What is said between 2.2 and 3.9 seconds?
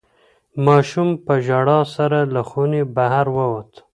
له خونې بهر ووت.